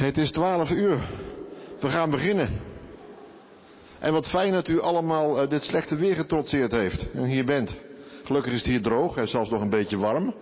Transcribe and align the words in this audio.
Het 0.00 0.16
is 0.16 0.30
twaalf 0.30 0.70
uur. 0.70 1.08
We 1.80 1.88
gaan 1.88 2.10
beginnen. 2.10 2.60
En 3.98 4.12
wat 4.12 4.28
fijn 4.28 4.52
dat 4.52 4.68
u 4.68 4.80
allemaal 4.80 5.42
uh, 5.42 5.50
dit 5.50 5.62
slechte 5.62 5.96
weer 5.96 6.14
getrotseerd 6.14 6.72
heeft 6.72 7.10
en 7.10 7.24
hier 7.24 7.44
bent. 7.44 7.76
Gelukkig 8.24 8.52
is 8.52 8.58
het 8.58 8.68
hier 8.68 8.82
droog 8.82 9.16
en 9.16 9.28
zelfs 9.28 9.50
nog 9.50 9.60
een 9.60 9.70
beetje 9.70 9.98
warm. 9.98 10.34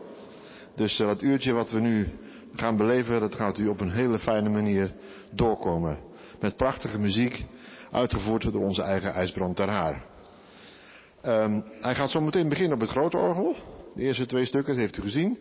Dus 0.74 0.98
uh, 0.98 1.06
dat 1.06 1.22
uurtje 1.22 1.52
wat 1.52 1.70
we 1.70 1.80
nu 1.80 2.08
gaan 2.54 2.76
beleven, 2.76 3.20
dat 3.20 3.34
gaat 3.34 3.58
u 3.58 3.68
op 3.68 3.80
een 3.80 3.90
hele 3.90 4.18
fijne 4.18 4.48
manier 4.48 4.92
doorkomen. 5.30 5.98
Met 6.40 6.56
prachtige 6.56 6.98
muziek, 6.98 7.44
uitgevoerd 7.90 8.52
door 8.52 8.62
onze 8.62 8.82
eigen 8.82 9.12
ijsbrand 9.12 9.56
ter 9.56 9.68
haar. 9.68 10.04
Um, 11.22 11.64
hij 11.80 11.94
gaat 11.94 12.10
zo 12.10 12.20
meteen 12.20 12.48
beginnen 12.48 12.74
op 12.74 12.80
het 12.80 12.90
grote 12.90 13.16
orgel. 13.16 13.56
De 13.94 14.02
eerste 14.02 14.26
twee 14.26 14.44
stukken, 14.44 14.72
dat 14.72 14.82
heeft 14.82 14.98
u 14.98 15.02
gezien. 15.02 15.38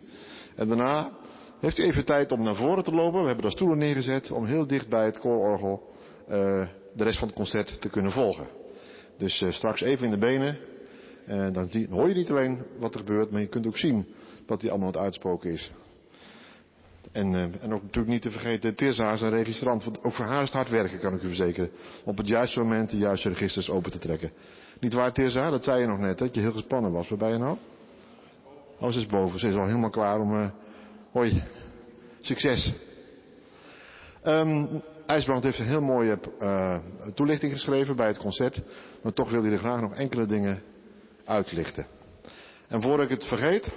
En 0.56 0.68
daarna 0.68 1.10
heeft 1.60 1.78
u 1.78 1.82
even 1.82 2.04
tijd 2.04 2.32
om 2.32 2.42
naar 2.42 2.56
voren 2.56 2.84
te 2.84 2.92
lopen. 2.92 3.20
We 3.20 3.26
hebben 3.26 3.42
daar 3.42 3.52
stoelen 3.52 3.78
neergezet 3.78 4.30
om 4.30 4.44
heel 4.44 4.66
dicht 4.66 4.88
bij 4.88 5.04
het 5.04 5.18
koororgel 5.18 5.92
uh, 6.28 6.66
de 6.94 7.04
rest 7.04 7.18
van 7.18 7.28
het 7.28 7.36
concert 7.36 7.80
te 7.80 7.88
kunnen 7.88 8.12
volgen. 8.12 8.48
Dus 9.18 9.40
uh, 9.40 9.50
straks 9.50 9.80
even 9.80 10.04
in 10.04 10.10
de 10.10 10.18
benen. 10.18 10.58
En 11.26 11.52
dan 11.52 11.68
zie, 11.68 11.88
hoor 11.90 12.08
je 12.08 12.14
niet 12.14 12.30
alleen 12.30 12.62
wat 12.78 12.94
er 12.94 13.00
gebeurt, 13.00 13.30
maar 13.30 13.40
je 13.40 13.48
kunt 13.48 13.66
ook 13.66 13.78
zien 13.78 14.06
wat 14.46 14.60
hij 14.60 14.70
allemaal 14.70 14.88
aan 14.88 14.94
het 14.94 15.02
uitspoken 15.02 15.50
is. 15.50 15.72
En, 17.12 17.34
en 17.34 17.72
ook 17.72 17.82
natuurlijk 17.82 18.08
niet 18.08 18.22
te 18.22 18.30
vergeten, 18.30 18.74
Tirza 18.74 19.12
is 19.12 19.20
een 19.20 19.30
registrant. 19.30 19.84
Want 19.84 20.04
ook 20.04 20.12
voor 20.12 20.24
haar 20.24 20.42
is 20.42 20.48
het 20.48 20.56
hard 20.56 20.68
werken, 20.68 20.98
kan 20.98 21.14
ik 21.14 21.22
u 21.22 21.26
verzekeren. 21.26 21.70
Op 22.04 22.16
het 22.16 22.28
juiste 22.28 22.58
moment 22.58 22.90
de 22.90 22.96
juiste 22.96 23.28
registers 23.28 23.70
open 23.70 23.90
te 23.90 23.98
trekken. 23.98 24.32
Niet 24.80 24.92
waar, 24.92 25.12
Tirza? 25.12 25.50
Dat 25.50 25.64
zei 25.64 25.80
je 25.80 25.86
nog 25.86 25.98
net, 25.98 26.18
dat 26.18 26.34
je 26.34 26.40
heel 26.40 26.52
gespannen 26.52 26.92
was. 26.92 27.08
Waar 27.08 27.18
ben 27.18 27.28
je 27.28 27.38
nou? 27.38 27.56
Oh, 28.80 28.90
ze 28.90 28.98
is 28.98 29.06
boven. 29.06 29.38
Ze 29.38 29.48
is 29.48 29.54
al 29.54 29.66
helemaal 29.66 29.90
klaar 29.90 30.20
om... 30.20 30.52
Hoi. 31.12 31.42
Succes. 32.20 32.72
Um, 34.24 34.82
IJsbrand 35.06 35.42
heeft 35.42 35.58
een 35.58 35.66
heel 35.66 35.80
mooie 35.80 36.18
uh, 36.40 36.78
toelichting 37.14 37.52
geschreven 37.52 37.96
bij 37.96 38.06
het 38.06 38.18
concert. 38.18 38.62
Maar 39.02 39.12
toch 39.12 39.30
wil 39.30 39.42
hij 39.42 39.52
er 39.52 39.58
graag 39.58 39.80
nog 39.80 39.94
enkele 39.94 40.26
dingen 40.26 40.62
uitlichten. 41.24 41.86
En 42.68 42.82
voor 42.82 43.02
ik 43.02 43.08
het 43.08 43.24
vergeet. 43.24 43.72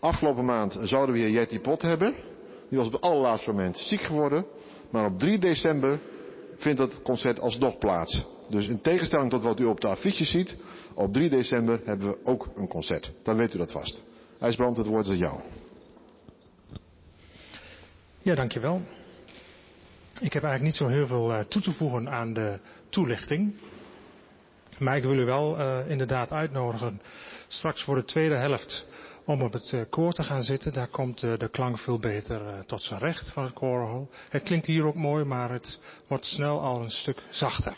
Afgelopen 0.00 0.44
maand 0.44 0.78
zouden 0.82 1.14
we 1.14 1.20
hier 1.20 1.30
Jetty 1.30 1.58
Pot 1.58 1.82
hebben. 1.82 2.14
Die 2.68 2.78
was 2.78 2.86
op 2.86 2.92
het 2.92 3.02
allerlaatste 3.02 3.50
moment 3.50 3.78
ziek 3.78 4.00
geworden. 4.00 4.46
Maar 4.90 5.04
op 5.04 5.18
3 5.18 5.38
december 5.38 6.00
vindt 6.56 6.80
het 6.80 7.02
concert 7.02 7.40
alsnog 7.40 7.78
plaats. 7.78 8.26
Dus 8.48 8.66
in 8.66 8.80
tegenstelling 8.80 9.30
tot 9.30 9.42
wat 9.42 9.60
u 9.60 9.64
op 9.64 9.80
de 9.80 9.88
affiches 9.88 10.30
ziet, 10.30 10.56
op 10.94 11.12
3 11.12 11.28
december 11.28 11.80
hebben 11.84 12.08
we 12.08 12.18
ook 12.24 12.48
een 12.56 12.68
concert. 12.68 13.12
Dan 13.22 13.36
weet 13.36 13.54
u 13.54 13.58
dat 13.58 13.72
vast. 13.72 14.02
IJsbrand, 14.40 14.76
het 14.76 14.86
woord 14.86 15.04
is 15.04 15.10
aan 15.10 15.18
jou. 15.18 15.40
Ja, 18.26 18.34
dankjewel. 18.34 18.82
Ik 20.20 20.32
heb 20.32 20.42
eigenlijk 20.42 20.62
niet 20.62 20.74
zo 20.74 20.86
heel 20.86 21.06
veel 21.06 21.30
uh, 21.30 21.40
toe 21.40 21.62
te 21.62 21.72
voegen 21.72 22.10
aan 22.10 22.32
de 22.32 22.60
toelichting. 22.88 23.54
Maar 24.78 24.96
ik 24.96 25.02
wil 25.02 25.18
u 25.18 25.24
wel 25.24 25.58
uh, 25.58 25.90
inderdaad 25.90 26.30
uitnodigen 26.32 27.00
straks 27.48 27.84
voor 27.84 27.94
de 27.94 28.04
tweede 28.04 28.34
helft 28.34 28.86
om 29.24 29.42
op 29.42 29.52
het 29.52 29.72
uh, 29.72 29.80
koor 29.90 30.12
te 30.12 30.22
gaan 30.22 30.42
zitten. 30.42 30.72
Daar 30.72 30.88
komt 30.88 31.20
de 31.20 31.48
klank 31.50 31.78
veel 31.78 31.98
beter 31.98 32.64
tot 32.66 32.82
zijn 32.82 33.00
recht 33.00 33.30
van 33.30 33.44
het 33.44 33.52
koororgel. 33.52 34.10
Het 34.28 34.42
klinkt 34.42 34.66
hier 34.66 34.86
ook 34.86 34.94
mooi, 34.94 35.24
maar 35.24 35.50
het 35.50 35.80
wordt 36.06 36.24
snel 36.24 36.60
al 36.60 36.82
een 36.82 36.90
stuk 36.90 37.22
zachter. 37.30 37.76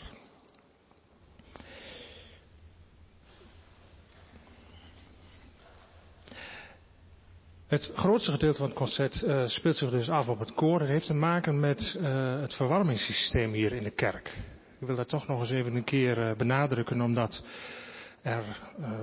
Het 7.69 7.91
grootste 7.95 8.31
gedeelte 8.31 8.57
van 8.57 8.67
het 8.67 8.77
concert 8.77 9.23
uh, 9.23 9.47
speelt 9.47 9.75
zich 9.75 9.89
dus 9.89 10.09
af 10.09 10.27
op 10.27 10.39
het 10.39 10.53
koor. 10.53 10.79
Dat 10.79 10.87
heeft 10.87 11.05
te 11.05 11.13
maken 11.13 11.59
met 11.59 11.97
uh, 12.01 12.41
het 12.41 12.53
verwarmingssysteem 12.53 13.51
hier 13.51 13.73
in 13.73 13.83
de 13.83 13.91
kerk. 13.91 14.27
Ik 14.79 14.87
wil 14.87 14.95
dat 14.95 15.07
toch 15.07 15.27
nog 15.27 15.39
eens 15.39 15.51
even 15.51 15.75
een 15.75 15.83
keer 15.83 16.17
uh, 16.17 16.35
benadrukken, 16.35 17.01
omdat 17.01 17.43
er 18.21 18.43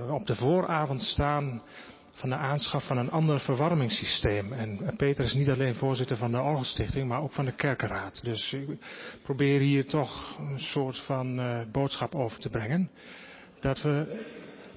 op 0.09 0.27
de 0.27 0.35
vooravond 0.35 1.01
staan 1.01 1.61
van 2.11 2.29
de 2.29 2.35
aanschaf 2.35 2.85
van 2.85 2.97
een 2.97 3.11
ander 3.11 3.39
verwarmingssysteem. 3.39 4.53
En 4.53 4.93
Peter 4.97 5.25
is 5.25 5.33
niet 5.33 5.49
alleen 5.49 5.75
voorzitter 5.75 6.17
van 6.17 6.31
de 6.31 6.41
Orgelstichting, 6.41 7.07
maar 7.07 7.21
ook 7.21 7.33
van 7.33 7.45
de 7.45 7.55
kerkenraad. 7.55 8.23
Dus 8.23 8.53
ik 8.53 8.67
probeer 9.23 9.59
hier 9.59 9.85
toch 9.85 10.37
een 10.39 10.59
soort 10.59 10.99
van 10.99 11.41
boodschap 11.71 12.15
over 12.15 12.39
te 12.39 12.49
brengen. 12.49 12.89
Dat 13.59 13.81
we 13.81 14.25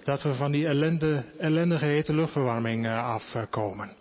dat 0.05 0.23
we 0.23 0.35
van 0.35 0.53
die 0.53 0.67
ellende, 0.67 1.25
ellendige 1.39 1.85
hete 1.85 2.15
luchtverwarming 2.15 2.87
uh, 2.87 3.05
afkomen. 3.05 3.93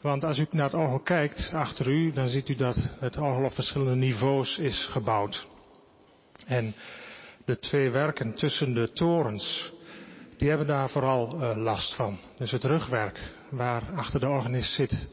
Want 0.00 0.24
als 0.24 0.38
u 0.38 0.46
naar 0.50 0.64
het 0.64 0.74
orgel 0.74 1.00
kijkt 1.00 1.50
achter 1.54 1.88
u, 1.88 2.12
dan 2.12 2.28
ziet 2.28 2.48
u 2.48 2.54
dat 2.54 2.90
het 3.00 3.16
orgel 3.16 3.44
op 3.44 3.52
verschillende 3.52 3.94
niveaus 3.94 4.58
is 4.58 4.88
gebouwd. 4.90 5.46
En 6.46 6.74
de 7.44 7.58
twee 7.58 7.90
werken 7.90 8.34
tussen 8.34 8.74
de 8.74 8.92
torens, 8.92 9.72
die 10.36 10.48
hebben 10.48 10.66
daar 10.66 10.90
vooral 10.90 11.34
uh, 11.34 11.56
last 11.56 11.94
van. 11.94 12.18
Dus 12.38 12.50
het 12.50 12.64
rugwerk, 12.64 13.20
waar 13.50 13.82
achter 13.94 14.20
de 14.20 14.28
organist 14.28 14.74
zit, 14.74 15.08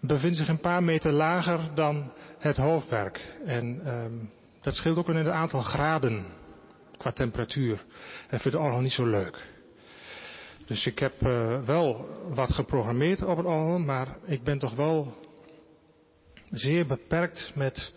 bevindt 0.00 0.36
zich 0.36 0.48
een 0.48 0.60
paar 0.60 0.82
meter 0.82 1.12
lager 1.12 1.60
dan 1.74 2.12
het 2.38 2.56
hoofdwerk. 2.56 3.36
En 3.44 3.88
um, 3.88 4.30
dat 4.62 4.74
scheelt 4.74 4.96
ook 4.96 5.08
in 5.08 5.16
het 5.16 5.28
aantal 5.28 5.60
graden 5.60 6.24
qua 6.96 7.12
temperatuur. 7.12 7.84
En 8.28 8.40
vind 8.40 8.54
de 8.54 8.60
orgel 8.60 8.80
niet 8.80 8.92
zo 8.92 9.06
leuk. 9.06 9.52
Dus 10.66 10.86
ik 10.86 10.98
heb 10.98 11.22
uh, 11.22 11.60
wel 11.64 12.08
wat 12.34 12.52
geprogrammeerd 12.52 13.22
op 13.22 13.36
het 13.36 13.46
orgel, 13.46 13.78
maar 13.78 14.16
ik 14.24 14.42
ben 14.42 14.58
toch 14.58 14.74
wel 14.74 15.14
zeer 16.50 16.86
beperkt 16.86 17.52
met 17.54 17.92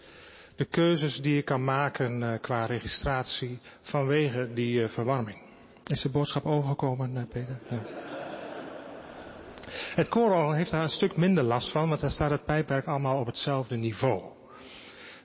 de 0.56 0.66
keuzes 0.66 1.22
die 1.22 1.38
ik 1.38 1.46
kan 1.46 1.64
maken 1.64 2.22
uh, 2.22 2.34
qua 2.42 2.66
registratie 2.66 3.60
vanwege 3.82 4.54
die 4.54 4.82
uh, 4.82 4.90
verwarming. 4.90 5.38
Is 5.86 6.02
de 6.02 6.10
boodschap 6.10 6.46
overgekomen, 6.46 7.28
Peter? 7.28 7.60
Ja. 7.70 7.82
Het 9.96 10.08
koororgel 10.08 10.52
heeft 10.52 10.72
daar 10.72 10.84
een 10.84 10.90
stuk 10.90 11.18
minder 11.18 11.44
last 11.44 11.72
van, 11.72 11.90
want 11.90 12.02
daar 12.02 12.12
staat 12.12 12.32
het 12.32 12.46
pijpwerk 12.46 12.86
allemaal 12.86 13.20
op 13.20 13.26
hetzelfde 13.26 13.76
niveau 13.76 14.37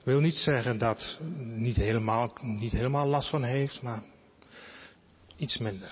wil 0.03 0.19
niet 0.19 0.35
zeggen 0.35 0.77
dat 0.77 1.19
niet 1.37 1.75
helemaal, 1.75 2.37
niet 2.41 2.71
helemaal 2.71 3.07
last 3.07 3.29
van 3.29 3.43
heeft, 3.43 3.81
maar 3.81 4.03
iets 5.37 5.57
minder. 5.57 5.91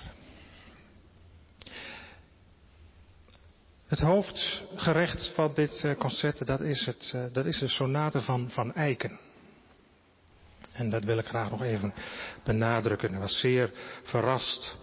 Het 3.86 4.00
hoofdgerecht 4.00 5.32
van 5.34 5.52
dit 5.54 5.84
eh, 5.84 5.94
concert, 5.96 6.46
dat 6.46 6.60
is, 6.60 6.86
het, 6.86 7.12
eh, 7.14 7.24
dat 7.32 7.46
is 7.46 7.58
de 7.58 7.68
sonate 7.68 8.20
van 8.20 8.50
Van 8.50 8.74
Eiken. 8.74 9.18
En 10.72 10.90
dat 10.90 11.04
wil 11.04 11.18
ik 11.18 11.26
graag 11.26 11.50
nog 11.50 11.62
even 11.62 11.94
benadrukken. 12.44 13.12
Ik 13.12 13.18
was 13.18 13.40
zeer 13.40 13.70
verrast 14.02 14.78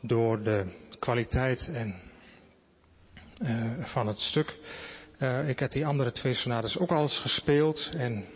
door 0.00 0.42
de 0.42 0.64
kwaliteit 0.98 1.68
en, 1.68 1.94
uh, 3.38 3.84
van 3.84 4.06
het 4.06 4.18
stuk. 4.18 4.54
Ik 5.46 5.58
heb 5.58 5.70
die 5.70 5.86
andere 5.86 6.12
twee 6.12 6.34
sonates 6.34 6.78
ook 6.78 6.90
al 6.90 7.02
eens 7.02 7.18
gespeeld 7.18 7.90
en 7.96 8.26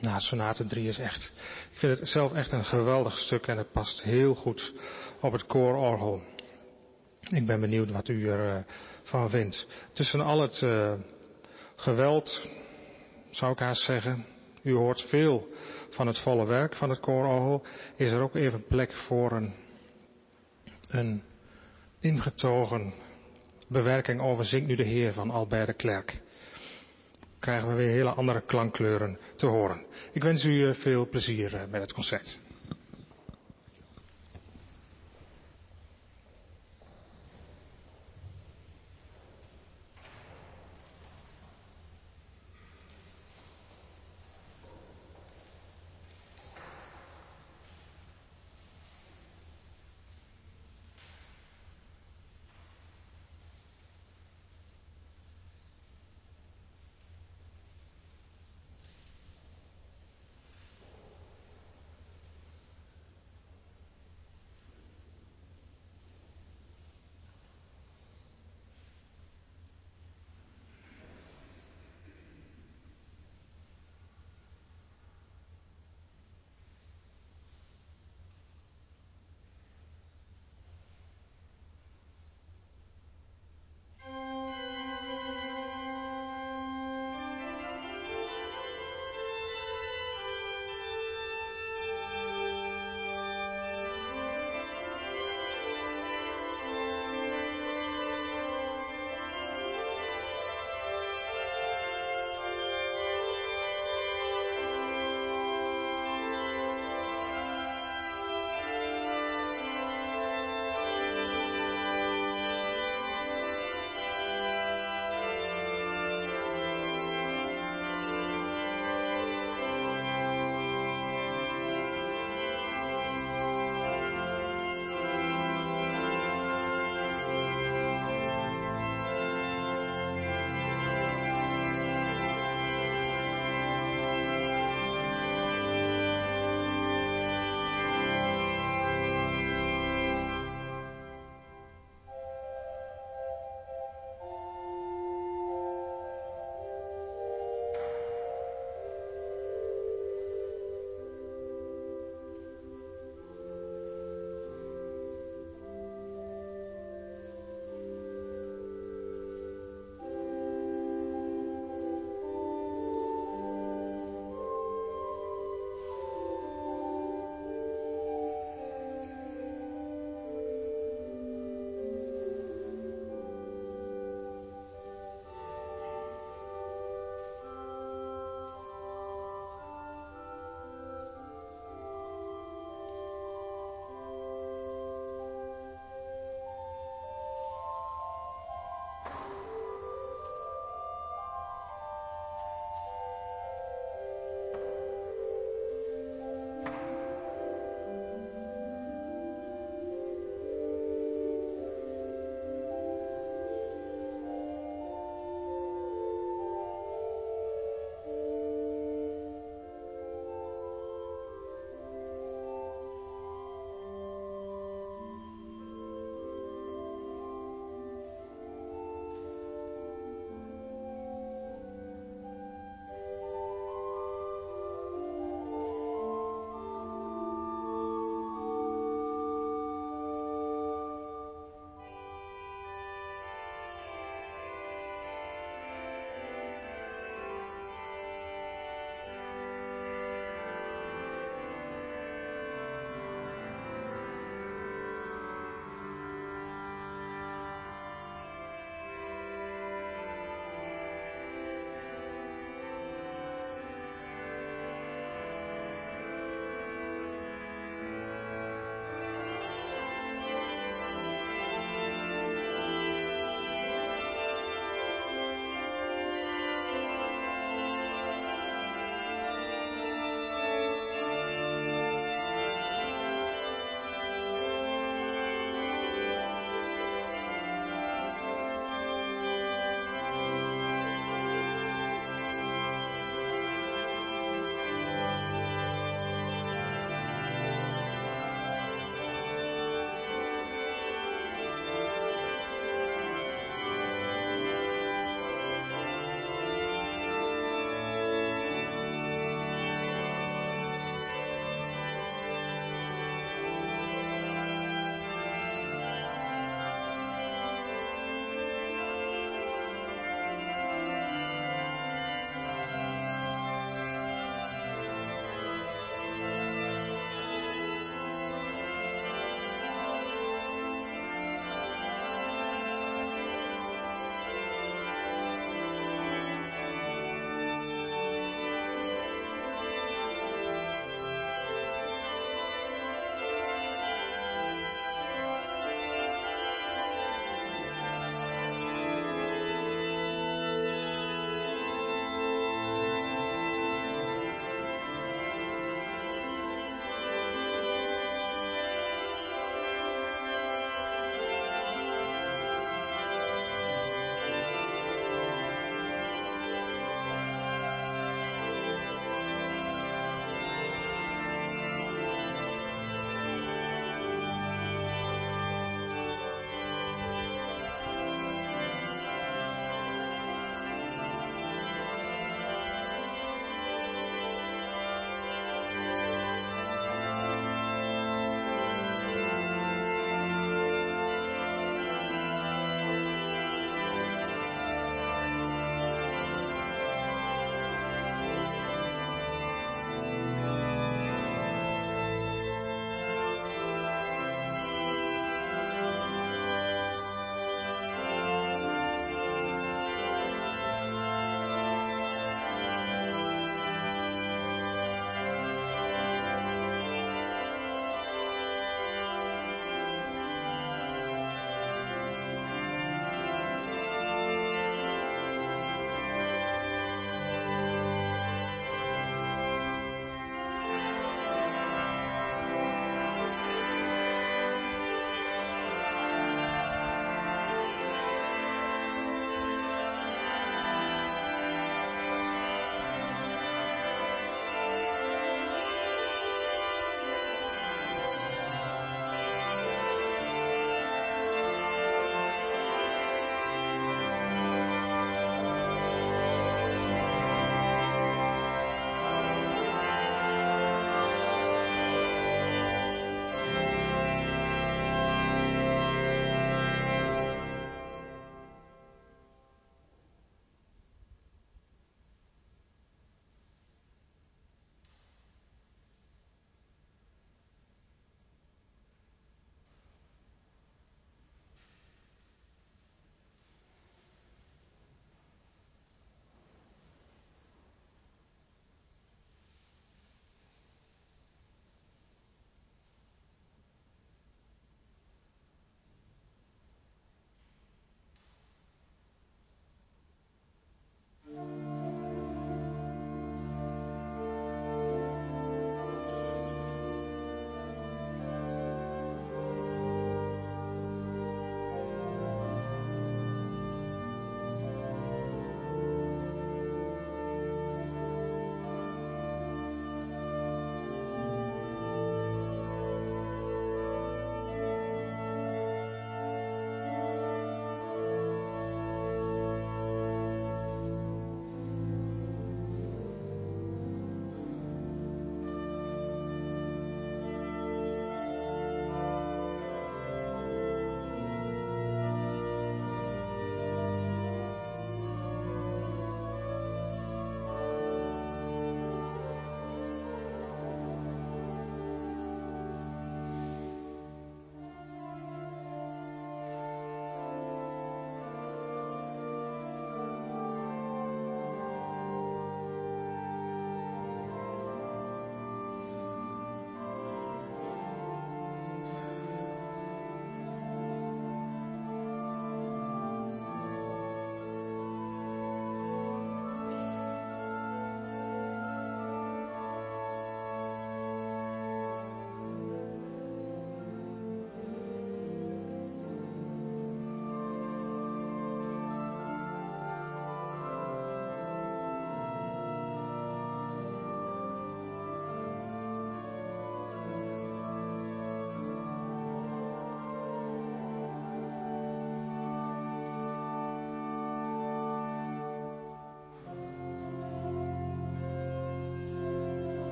nou, 0.00 0.20
sonate 0.20 0.66
3 0.66 0.88
is 0.88 0.98
echt, 0.98 1.32
ik 1.72 1.78
vind 1.78 1.98
het 1.98 2.08
zelf 2.08 2.32
echt 2.32 2.52
een 2.52 2.64
geweldig 2.64 3.18
stuk 3.18 3.46
en 3.46 3.58
het 3.58 3.72
past 3.72 4.02
heel 4.02 4.34
goed 4.34 4.72
op 5.20 5.32
het 5.32 5.46
koororgel. 5.46 6.22
Ik 7.30 7.46
ben 7.46 7.60
benieuwd 7.60 7.90
wat 7.90 8.08
u 8.08 8.28
ervan 8.28 8.56
uh, 8.56 8.62
van 9.02 9.30
vindt. 9.30 9.66
Tussen 9.92 10.20
al 10.20 10.40
het 10.40 10.60
uh, 10.60 10.92
geweld, 11.76 12.46
zou 13.30 13.52
ik 13.52 13.58
haast 13.58 13.82
zeggen, 13.82 14.24
u 14.62 14.74
hoort 14.74 15.00
veel 15.00 15.48
van 15.90 16.06
het 16.06 16.18
volle 16.18 16.46
werk 16.46 16.76
van 16.76 16.90
het 16.90 17.00
koororgel, 17.00 17.66
is 17.96 18.10
er 18.10 18.20
ook 18.20 18.34
even 18.34 18.64
plek 18.64 18.92
voor 18.92 19.32
een, 19.32 19.54
een 20.88 21.22
ingetogen 22.00 22.94
bewerking 23.68 24.20
over 24.20 24.44
Zingt 24.44 24.66
nu 24.66 24.76
de 24.76 24.84
Heer 24.84 25.12
van 25.12 25.30
Albert 25.30 25.66
de 25.66 25.72
Klerk 25.72 26.20
krijgen 27.46 27.68
we 27.68 27.74
weer 27.74 27.90
hele 27.90 28.10
andere 28.10 28.40
klankkleuren 28.40 29.18
te 29.36 29.46
horen. 29.46 29.84
Ik 30.12 30.22
wens 30.22 30.44
u 30.44 30.74
veel 30.74 31.08
plezier 31.08 31.66
met 31.70 31.80
het 31.80 31.92
concert. 31.92 32.38